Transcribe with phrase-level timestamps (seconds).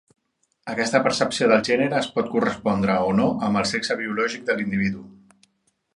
[0.71, 5.05] Aquesta percepció del gènere es pot correspondre, o no, amb el sexe biològic de l'individu.